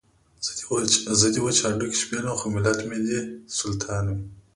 [1.19, 3.19] زه دې وچ هډوکي شپېلم خو ملت مې دې
[3.59, 4.23] سلطان وي.